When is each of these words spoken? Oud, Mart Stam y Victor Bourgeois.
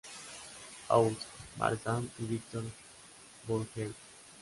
Oud, 0.95 1.15
Mart 1.59 1.79
Stam 1.79 2.09
y 2.17 2.25
Victor 2.25 2.63
Bourgeois. 3.47 3.93